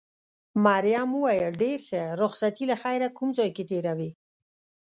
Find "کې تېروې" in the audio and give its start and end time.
3.55-4.11